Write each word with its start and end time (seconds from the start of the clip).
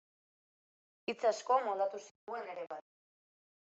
Hitz 1.13 1.17
asko 1.33 1.61
moldatu 1.69 2.03
zituen 2.09 2.53
ere 2.57 2.69
bai. 2.77 2.85